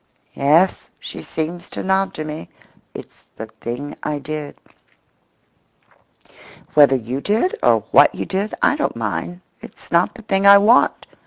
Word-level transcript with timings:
"Yes," 0.33 0.89
she 0.99 1.21
seems 1.21 1.69
to 1.69 1.83
nod 1.83 2.15
to 2.15 2.25
me, 2.25 2.49
"it's 2.95 3.27
the 3.35 3.45
thing 3.45 3.95
I 4.01 4.17
did."Whether 4.17 6.95
you 6.95 7.21
did, 7.21 7.59
or 7.61 7.81
what 7.91 8.15
you 8.15 8.25
did, 8.25 8.55
I 8.63 8.75
don't 8.75 8.95
mind; 8.95 9.41
it's 9.61 9.91
not 9.91 10.15
the 10.15 10.23
thing 10.23 10.47
I 10.47 10.57
want. 10.57 11.05